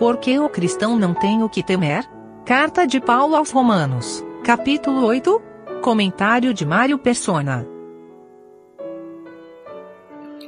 [0.00, 2.04] Por que o cristão não tem o que temer?
[2.46, 5.42] Carta de Paulo aos Romanos, capítulo 8.
[5.82, 7.68] Comentário de Mário Persona.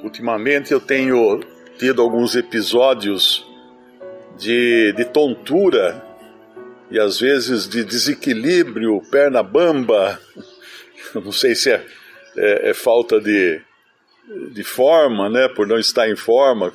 [0.03, 1.41] Ultimamente eu tenho
[1.79, 3.47] tido alguns episódios
[4.39, 6.03] de, de tontura
[6.91, 10.19] e às vezes de desequilíbrio, perna bamba.
[11.15, 11.85] Não sei se é,
[12.39, 13.61] é, é falta de,
[14.51, 16.73] de forma, né, por não estar em forma.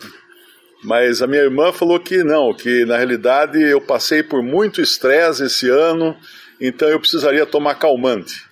[0.83, 5.45] Mas a minha irmã falou que não, que na realidade eu passei por muito estresse
[5.45, 6.15] esse ano,
[6.61, 8.45] então eu precisaria tomar calmante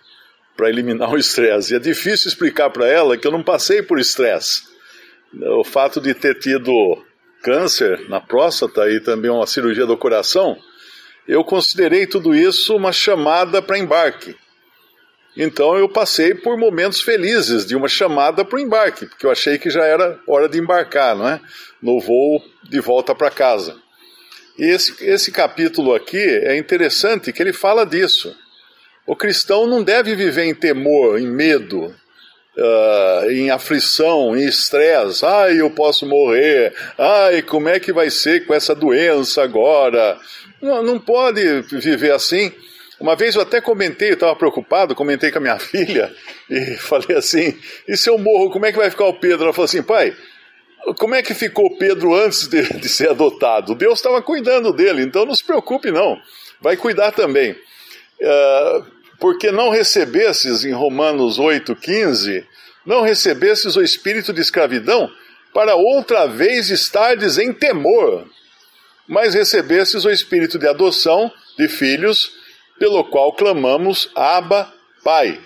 [0.57, 1.73] para eliminar o estresse.
[1.73, 4.63] E é difícil explicar para ela que eu não passei por estresse.
[5.59, 6.71] O fato de ter tido
[7.43, 10.57] câncer na próstata e também uma cirurgia do coração,
[11.27, 14.35] eu considerei tudo isso uma chamada para embarque.
[15.35, 19.57] Então eu passei por momentos felizes de uma chamada para o embarque, porque eu achei
[19.57, 21.41] que já era hora de embarcar, não é?
[21.81, 23.75] No voo de volta para casa.
[24.57, 28.35] E esse, esse capítulo aqui é interessante que ele fala disso.
[29.05, 31.93] O cristão não deve viver em temor, em medo,
[32.57, 35.25] uh, em aflição, em estresse.
[35.25, 36.73] Ai, eu posso morrer.
[36.97, 40.17] Ai, como é que vai ser com essa doença agora?
[40.61, 42.51] Não, não pode viver assim.
[42.99, 46.13] Uma vez eu até comentei, eu estava preocupado, comentei com a minha filha
[46.49, 49.45] e falei assim: e se eu morro, como é que vai ficar o Pedro?
[49.45, 50.15] Ela falou assim: pai,
[50.97, 53.75] como é que ficou o Pedro antes de, de ser adotado?
[53.75, 56.19] Deus estava cuidando dele, então não se preocupe, não.
[56.61, 57.51] Vai cuidar também.
[57.51, 58.85] Uh,
[59.19, 62.45] porque não recebesses, em Romanos 8,15,
[62.85, 65.09] não recebesses o espírito de escravidão
[65.53, 68.27] para outra vez estardes em temor,
[69.07, 72.31] mas recebesses o espírito de adoção de filhos
[72.79, 74.71] pelo qual clamamos Abba,
[75.03, 75.39] Pai.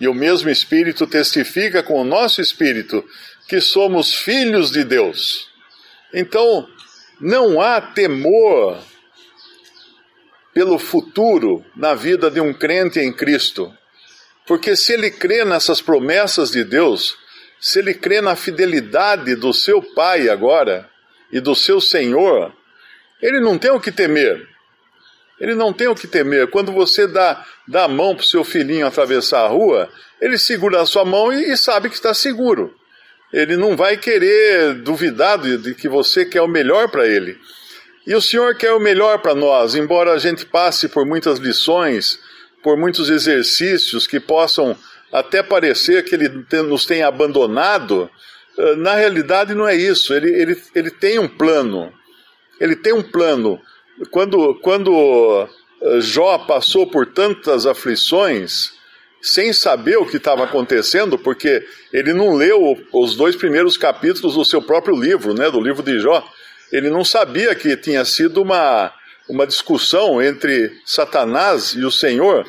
[0.00, 3.04] E o mesmo Espírito testifica com o nosso espírito
[3.48, 5.48] que somos filhos de Deus.
[6.12, 6.68] Então,
[7.20, 8.78] não há temor
[10.52, 13.72] pelo futuro na vida de um crente em Cristo.
[14.46, 17.16] Porque se ele crê nessas promessas de Deus,
[17.60, 20.88] se ele crê na fidelidade do seu Pai agora
[21.32, 22.54] e do seu Senhor,
[23.20, 24.46] ele não tem o que temer.
[25.40, 26.48] Ele não tem o que temer.
[26.48, 29.88] Quando você dá, dá a mão para o seu filhinho atravessar a rua,
[30.20, 32.74] ele segura a sua mão e, e sabe que está seguro.
[33.32, 37.38] Ele não vai querer duvidar de, de que você quer o melhor para ele.
[38.06, 42.20] E o Senhor quer o melhor para nós, embora a gente passe por muitas lições,
[42.62, 44.76] por muitos exercícios que possam
[45.12, 48.08] até parecer que Ele nos tem abandonado,
[48.58, 50.14] eh, na realidade não é isso.
[50.14, 51.92] Ele, ele, ele tem um plano.
[52.60, 53.60] Ele tem um plano
[54.10, 55.48] quando, quando
[55.82, 58.72] eh, Jó passou por tantas aflições,
[59.22, 64.44] sem saber o que estava acontecendo, porque ele não leu os dois primeiros capítulos do
[64.44, 66.24] seu próprio livro, né, do livro de Jó.
[66.70, 68.92] Ele não sabia que tinha sido uma,
[69.28, 72.46] uma discussão entre Satanás e o Senhor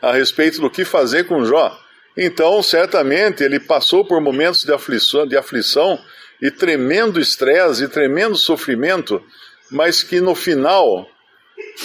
[0.00, 1.78] a respeito do que fazer com Jó.
[2.16, 6.00] Então, certamente, ele passou por momentos de aflição, de aflição
[6.42, 9.22] e tremendo estresse e tremendo sofrimento
[9.70, 11.08] mas que no final,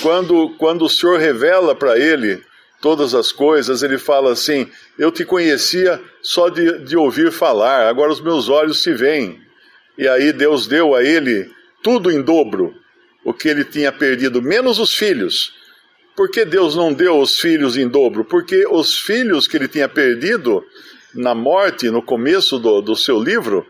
[0.02, 2.42] quando, quando o Senhor revela para ele
[2.82, 8.12] todas as coisas, ele fala assim: Eu te conhecia só de, de ouvir falar, agora
[8.12, 9.42] os meus olhos se veem.
[9.98, 11.50] E aí Deus deu a ele
[11.84, 12.74] tudo em dobro,
[13.24, 15.54] o que ele tinha perdido, menos os filhos.
[16.16, 18.24] Por que Deus não deu os filhos em dobro?
[18.24, 20.64] Porque os filhos que ele tinha perdido
[21.16, 23.66] na morte, no começo do, do seu livro,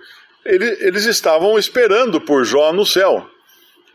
[0.46, 3.30] ele, eles estavam esperando por Jó no céu.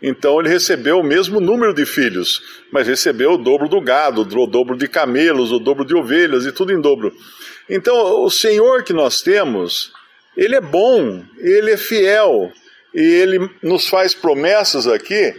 [0.00, 4.46] Então ele recebeu o mesmo número de filhos, mas recebeu o dobro do gado, o
[4.46, 7.12] dobro de camelos, o dobro de ovelhas e tudo em dobro.
[7.68, 9.92] Então o Senhor que nós temos,
[10.36, 12.52] ele é bom, ele é fiel
[12.94, 15.34] e ele nos faz promessas aqui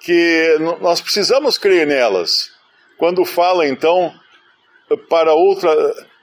[0.00, 2.50] que nós precisamos crer nelas.
[2.98, 4.12] Quando fala então
[5.08, 5.74] para outra,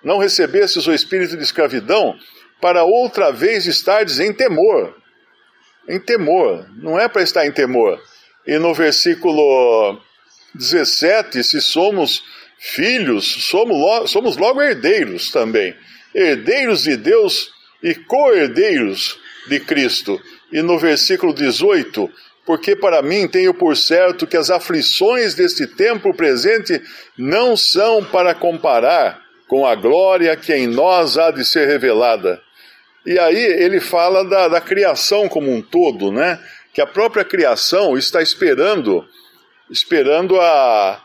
[0.03, 2.16] não recebesses o espírito de escravidão,
[2.61, 4.95] para outra vez estardes em temor
[5.88, 8.02] em temor, não é para estar em temor.
[8.46, 9.99] E no versículo
[10.55, 12.23] 17, se somos
[12.59, 15.75] filhos, somos, somos logo herdeiros também.
[16.13, 20.22] Herdeiros de Deus e co-herdeiros de Cristo.
[20.52, 22.09] E no versículo 18,
[22.46, 26.81] porque para mim tenho por certo que as aflições deste tempo presente
[27.17, 32.41] não são para comparar com a glória que em nós há de ser revelada.
[33.05, 36.40] E aí ele fala da, da criação como um todo, né?
[36.73, 39.05] Que a própria criação está esperando,
[39.70, 41.02] esperando a,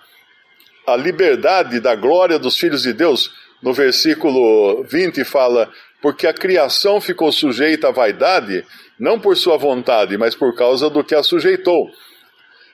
[0.86, 3.30] a liberdade da glória dos filhos de Deus.
[3.60, 5.68] No versículo 20 fala:
[6.00, 8.64] porque a criação ficou sujeita à vaidade,
[8.98, 11.90] não por sua vontade, mas por causa do que a sujeitou.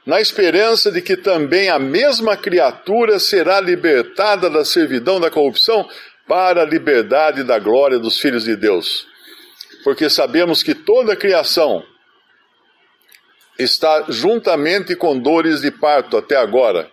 [0.07, 5.89] Na esperança de que também a mesma criatura será libertada da servidão da corrupção
[6.29, 9.14] para a liberdade da glória dos filhos de Deus.
[9.85, 11.85] Porque sabemos que toda a criação
[13.59, 16.91] está juntamente com dores de parto até agora.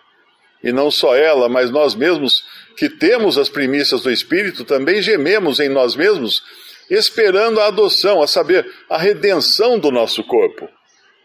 [0.63, 2.43] E não só ela, mas nós mesmos
[2.77, 6.43] que temos as primícias do Espírito, também gememos em nós mesmos,
[6.89, 10.69] esperando a adoção, a saber, a redenção do nosso corpo.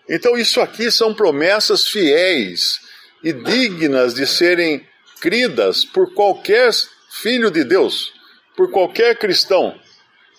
[0.08, 2.80] Então, isso aqui são promessas fiéis
[3.22, 4.86] e dignas de serem
[5.20, 6.70] cridas por qualquer
[7.10, 8.12] filho de Deus,
[8.56, 9.78] por qualquer cristão.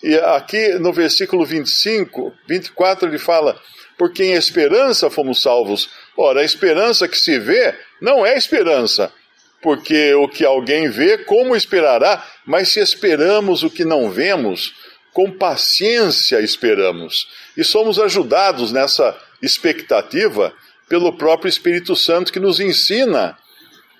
[0.02, 3.60] E aqui no versículo 25, 24, ele fala:
[3.96, 5.90] Porque em esperança fomos salvos.
[6.16, 9.12] Ora, a esperança que se vê não é esperança,
[9.60, 12.24] porque o que alguém vê, como esperará?
[12.46, 14.74] Mas se esperamos o que não vemos,
[15.12, 17.28] com paciência esperamos.
[17.56, 20.52] E somos ajudados nessa expectativa
[20.88, 23.36] pelo próprio Espírito Santo que nos ensina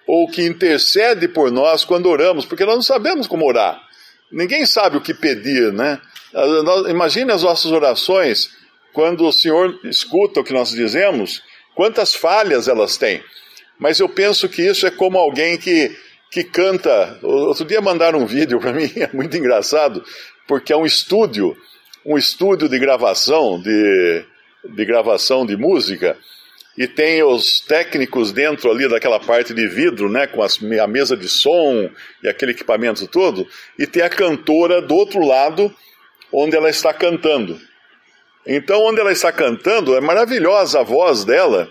[0.07, 3.88] ou que intercede por nós quando oramos, porque nós não sabemos como orar.
[4.31, 6.01] Ninguém sabe o que pedir, né?
[6.89, 8.51] Imagine as nossas orações
[8.93, 11.43] quando o Senhor escuta o que nós dizemos,
[11.75, 13.23] quantas falhas elas têm.
[13.79, 15.97] Mas eu penso que isso é como alguém que,
[16.31, 17.19] que canta.
[17.23, 20.05] Outro dia mandaram um vídeo para mim, é muito engraçado,
[20.47, 21.57] porque é um estúdio,
[22.05, 24.25] um estúdio de gravação, de,
[24.65, 26.17] de gravação de música,
[26.79, 31.17] e tem os técnicos dentro ali daquela parte de vidro, né, com as, a mesa
[31.17, 31.91] de som
[32.23, 35.75] e aquele equipamento todo, e tem a cantora do outro lado,
[36.33, 37.59] onde ela está cantando.
[38.47, 41.69] Então, onde ela está cantando, é maravilhosa a voz dela,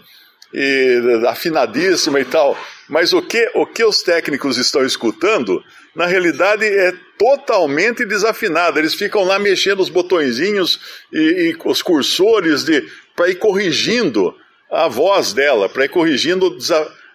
[0.53, 2.57] e afinadíssima e tal.
[2.89, 5.63] Mas o que, o que os técnicos estão escutando,
[5.95, 8.77] na realidade, é totalmente desafinado.
[8.77, 10.79] Eles ficam lá mexendo os botõezinhos
[11.13, 12.65] e, e os cursores
[13.15, 14.35] para ir corrigindo
[14.71, 16.57] a voz dela, para ir corrigindo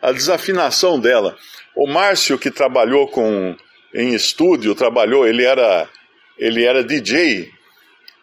[0.00, 1.36] a desafinação dela.
[1.76, 3.56] O Márcio, que trabalhou com,
[3.94, 5.88] em estúdio, trabalhou, ele era,
[6.38, 7.50] ele era DJ,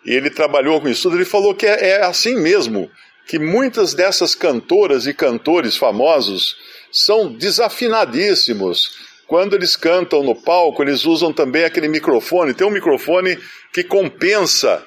[0.05, 2.89] e ele trabalhou com estúdio, ele falou que é, é assim mesmo
[3.27, 6.57] que muitas dessas cantoras e cantores famosos
[6.91, 9.07] são desafinadíssimos.
[9.27, 13.37] Quando eles cantam no palco, eles usam também aquele microfone, tem um microfone
[13.71, 14.83] que compensa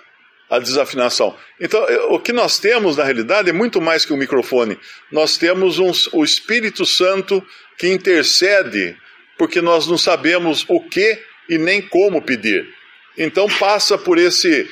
[0.52, 1.34] a desafinação.
[1.58, 4.78] Então, o que nós temos na realidade é muito mais que um microfone.
[5.10, 7.42] Nós temos um, o Espírito Santo
[7.78, 8.94] que intercede,
[9.38, 11.18] porque nós não sabemos o que
[11.48, 12.68] e nem como pedir.
[13.16, 14.68] Então passa por esse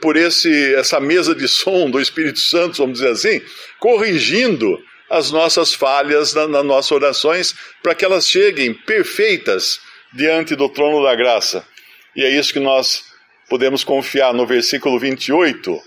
[0.00, 3.42] por esse essa mesa de som do Espírito Santo, vamos dizer assim,
[3.80, 9.80] corrigindo as nossas falhas na, nas nossas orações para que elas cheguem perfeitas
[10.12, 11.66] diante do trono da graça.
[12.14, 13.13] E é isso que nós
[13.48, 15.80] podemos confiar no versículo 28.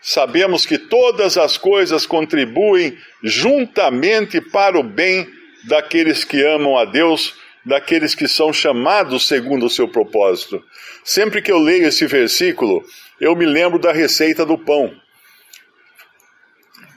[0.00, 5.26] Sabemos que todas as coisas contribuem juntamente para o bem
[5.64, 7.34] daqueles que amam a Deus,
[7.64, 10.62] daqueles que são chamados segundo o seu propósito.
[11.02, 12.84] Sempre que eu leio esse versículo,
[13.20, 14.94] eu me lembro da receita do pão.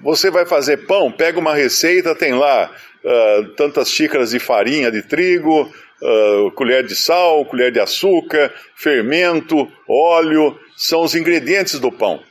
[0.02, 2.70] Você vai fazer pão, pega uma receita, tem lá
[3.04, 9.72] uh, tantas xícaras de farinha de trigo, uh, colher de sal, colher de açúcar, fermento,
[9.88, 12.22] óleo, são os ingredientes do pão.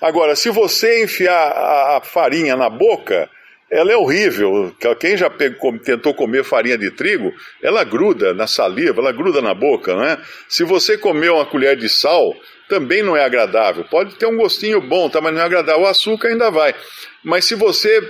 [0.00, 3.28] Agora, se você enfiar a, farinha na boca,
[3.70, 4.74] ela é horrível.
[4.98, 9.52] Quem já pegou, tentou comer farinha de trigo, ela gruda na saliva, ela gruda na
[9.52, 10.18] boca, não é?
[10.48, 12.34] Se você comer uma colher de sal,
[12.68, 13.84] também não é agradável.
[13.84, 15.82] Pode ter um gostinho bom, tá, mas não é agradável.
[15.82, 16.74] O açúcar ainda vai.
[17.22, 18.00] Mas se você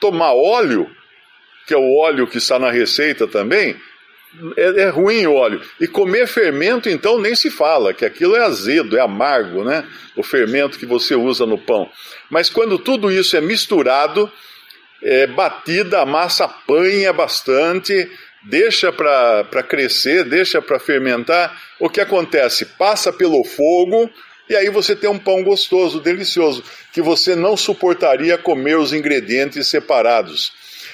[0.00, 0.88] tomar óleo,
[1.66, 3.76] que é o óleo que está na receita também,
[4.56, 5.60] é, é, ruim o óleo.
[5.80, 9.86] E comer fermento, então, nem se fala, que aquilo é azedo, é amargo, né?
[10.16, 11.90] O fermento que você usa no pão.
[12.30, 14.30] Mas quando tudo isso é misturado,
[15.02, 18.10] é, batida, a massa apanha bastante,
[18.42, 21.60] deixa para crescer, deixa para fermentar.
[21.78, 22.64] O que acontece?
[22.64, 24.10] Passa pelo fogo
[24.48, 26.62] e aí você tem um pão gostoso, delicioso,
[26.92, 30.52] que você não suportaria comer os ingredientes separados.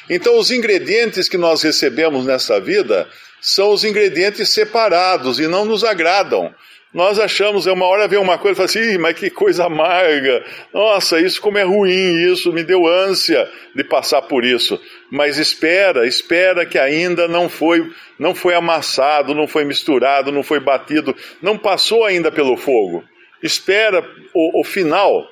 [0.08, 3.08] Então, os ingredientes que nós recebemos nessa vida
[3.40, 6.54] são os ingredientes separados e não nos agradam.
[6.92, 10.44] Nós achamos, uma hora vem uma coisa e fala assim, mas que coisa amarga,
[10.74, 14.80] nossa, isso como é ruim, isso me deu ânsia de passar por isso.
[15.08, 20.58] Mas espera, espera que ainda não foi, não foi amassado, não foi misturado, não foi
[20.58, 23.04] batido, não passou ainda pelo fogo.
[23.40, 24.04] Espera
[24.34, 25.28] o, o final,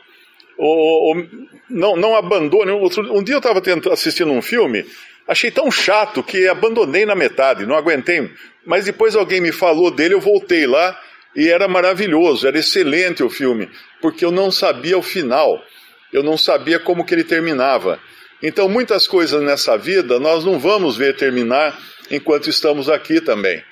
[0.57, 1.27] o, o,
[1.69, 2.71] não, não abandone.
[2.71, 3.61] Um dia eu estava
[3.93, 4.87] assistindo um filme,
[5.29, 8.31] achei tão chato que abandonei na metade, não aguentei.
[8.67, 10.99] Mas depois alguém me falou dele, eu voltei lá
[11.37, 13.71] E era maravilhoso, era excelente o filme,
[14.01, 15.63] porque eu não sabia o final,
[16.13, 18.01] eu não sabia como que ele terminava.
[18.43, 21.79] Então, muitas coisas nessa vida nós não vamos ver terminar
[22.11, 23.63] enquanto estamos aqui também.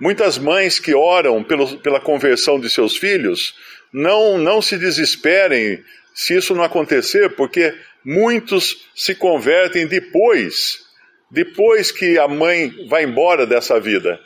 [0.00, 3.54] Muitas mães que oram pelo, pela conversão de seus filhos,
[3.92, 10.83] não, não se desesperem se isso não acontecer, porque muitos se convertem depois,
[11.30, 14.20] depois que a mãe vai embora dessa vida.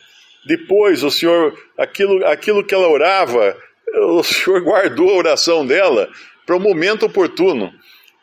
[0.47, 3.57] Depois o Senhor, aquilo, aquilo que ela orava,
[3.95, 6.11] o Senhor guardou a oração dela
[6.47, 7.73] para o momento oportuno.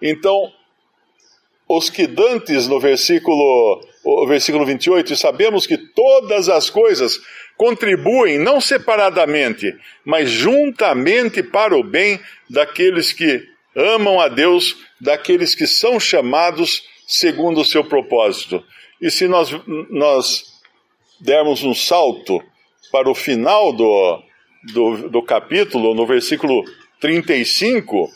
[0.01, 0.51] Então,
[1.67, 7.19] os que dantes no versículo, o versículo 28, e sabemos que todas as coisas
[7.57, 15.65] contribuem não separadamente, mas juntamente para o bem daqueles que amam a Deus, daqueles que
[15.65, 18.63] são chamados segundo o seu propósito.
[19.01, 19.49] E se nós,
[19.89, 20.43] nós
[21.19, 22.41] dermos um salto
[22.91, 24.23] para o final do,
[24.73, 26.63] do, do capítulo, no versículo
[26.99, 28.09] 35,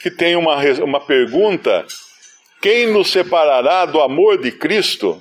[0.00, 1.86] que tem uma, uma pergunta
[2.62, 5.20] quem nos separará do amor de Cristo?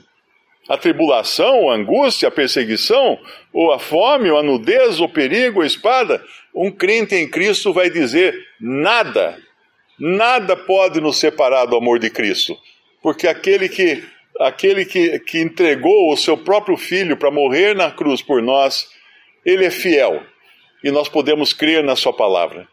[0.69, 3.17] A tribulação, a angústia, a perseguição,
[3.51, 6.23] ou a fome, ou a nudez, o perigo, a espada?
[6.53, 9.39] Um crente em Cristo vai dizer: nada,
[10.01, 12.57] nada pode nos separar do amor de Cristo,
[13.03, 14.03] porque aquele que,
[14.39, 18.89] aquele que, que entregou o seu próprio filho para morrer na cruz por nós,
[19.45, 20.23] ele é fiel
[20.83, 22.67] e nós podemos crer na Sua palavra.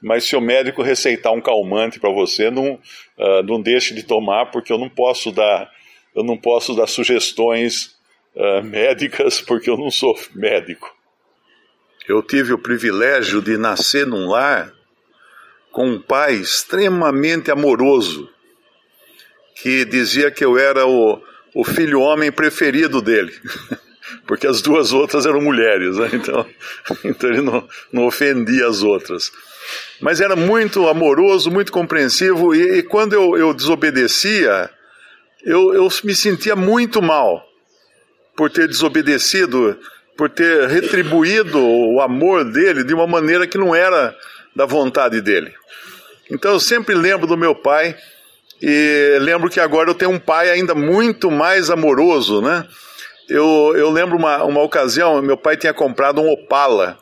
[0.00, 4.46] Mas se o médico receitar um calmante para você, não, uh, não deixe de tomar,
[4.46, 5.70] porque eu não posso dar,
[6.14, 7.96] eu não posso dar sugestões
[8.34, 10.94] uh, médicas, porque eu não sou médico.
[12.08, 14.75] Eu tive o privilégio de nascer num lar
[15.76, 18.30] com um pai extremamente amoroso,
[19.56, 21.22] que dizia que eu era o,
[21.54, 23.34] o filho homem preferido dele.
[24.26, 26.08] porque as duas outras eram mulheres, né?
[26.14, 26.46] então,
[27.04, 29.30] então ele não, não ofendia as outras.
[30.00, 34.70] Mas era muito amoroso, muito compreensivo, e, e quando eu, eu desobedecia,
[35.44, 37.46] eu, eu me sentia muito mal
[38.34, 39.78] por ter desobedecido,
[40.16, 44.16] por ter retribuído o amor dele de uma maneira que não era
[44.56, 45.52] da vontade dele.
[46.30, 47.94] Então eu sempre lembro do meu pai,
[48.60, 52.66] e lembro que agora eu tenho um pai ainda muito mais amoroso, né?
[53.28, 56.98] Eu, eu lembro uma, uma ocasião, meu pai tinha comprado um Opala,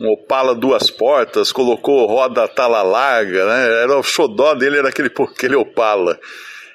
[0.00, 3.82] um Opala duas portas, colocou roda tala larga, né?
[3.82, 6.18] Era o xodó dele, era aquele, aquele Opala.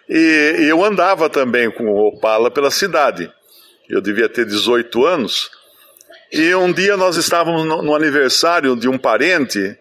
[0.07, 3.31] E, e eu andava também com o Opala pela cidade.
[3.89, 5.49] Eu devia ter 18 anos.
[6.31, 9.77] E um dia nós estávamos no, no aniversário de um parente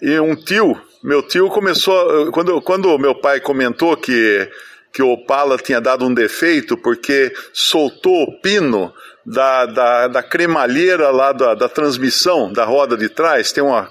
[0.00, 4.48] e um tio, meu tio começou, quando, quando meu pai comentou que
[4.94, 8.94] que o Opala tinha dado um defeito porque soltou o pino
[9.26, 13.90] da, da, da cremalheira lá da, da transmissão, da roda de trás, tem uma,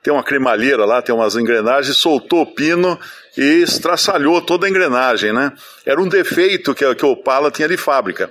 [0.00, 2.96] tem uma cremalheira lá, tem umas engrenagens, soltou o pino
[3.36, 5.52] e estraçalhou toda a engrenagem, né?
[5.84, 8.30] Era um defeito que, que o Opala tinha de fábrica.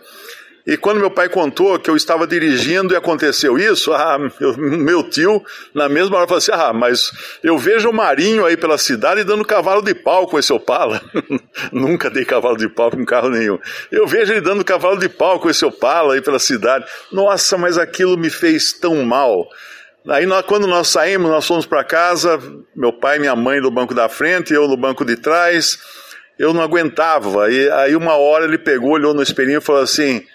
[0.66, 5.04] E quando meu pai contou que eu estava dirigindo e aconteceu isso, ah, meu, meu
[5.04, 5.44] tio,
[5.74, 7.12] na mesma hora, falou assim: Ah, mas
[7.44, 11.02] eu vejo o Marinho aí pela cidade dando cavalo de pau com esse Opala.
[11.70, 13.60] Nunca dei cavalo de pau com carro nenhum.
[13.92, 16.86] Eu vejo ele dando cavalo de pau com esse Opala aí pela cidade.
[17.12, 19.46] Nossa, mas aquilo me fez tão mal.
[20.08, 22.42] Aí nós, quando nós saímos, nós fomos para casa,
[22.74, 25.78] meu pai e minha mãe no banco da frente, eu no banco de trás.
[26.40, 27.52] Eu não aguentava.
[27.52, 30.26] E aí uma hora ele pegou, olhou no espelhinho e falou assim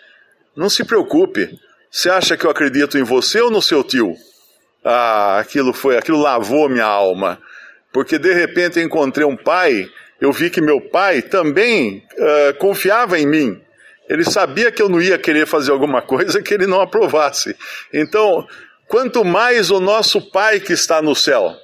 [0.58, 1.56] não se preocupe.
[1.88, 4.14] Você acha que eu acredito em você ou no seu tio?
[4.84, 7.40] Ah, aquilo foi, aquilo lavou minha alma.
[7.92, 9.88] Porque de repente eu encontrei um pai,
[10.20, 13.62] eu vi que meu pai também uh, confiava em mim.
[14.08, 17.56] Ele sabia que eu não ia querer fazer alguma coisa que ele não aprovasse.
[17.94, 18.44] Então,
[18.88, 21.54] quanto mais o nosso pai que está no céu,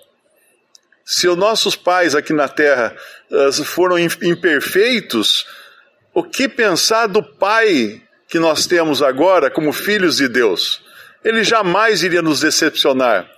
[1.04, 2.94] se os nossos pais aqui na terra
[3.28, 5.44] uh, foram imperfeitos,
[6.14, 8.03] o que pensar do pai
[8.34, 10.82] que nós temos agora como filhos de Deus.
[11.24, 13.30] Ele jamais iria nos decepcionar.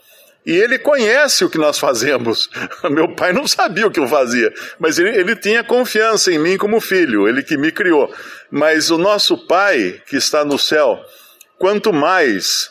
[0.47, 2.49] E ele conhece o que nós fazemos.
[2.89, 4.51] Meu pai não sabia o que eu fazia,
[4.81, 8.11] mas ele, ele tinha confiança em mim como filho, ele que me criou.
[8.51, 10.99] Mas o nosso pai, que está no céu,
[11.59, 12.71] quanto mais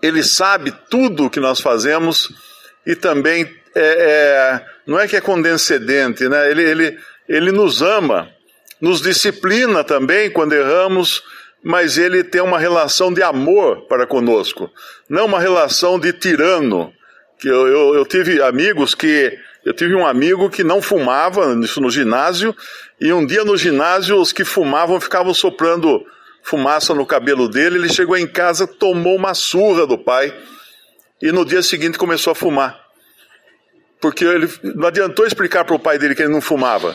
[0.00, 2.32] ele sabe tudo o que nós fazemos
[2.86, 3.42] e também
[3.74, 6.48] é, é, não é que é condescendente, né?
[6.48, 6.98] ele, ele,
[7.28, 8.37] ele nos ama
[8.80, 11.22] nos disciplina também quando erramos,
[11.62, 14.70] mas ele tem uma relação de amor para conosco,
[15.08, 16.92] não uma relação de tirano.
[17.40, 21.80] Que eu, eu, eu tive amigos que eu tive um amigo que não fumava, isso
[21.80, 22.54] no ginásio,
[23.00, 26.04] e um dia no ginásio os que fumavam ficavam soprando
[26.42, 27.78] fumaça no cabelo dele.
[27.78, 30.34] Ele chegou em casa, tomou uma surra do pai
[31.20, 32.87] e no dia seguinte começou a fumar.
[34.00, 36.94] Porque ele não adiantou explicar para o pai dele que ele não fumava.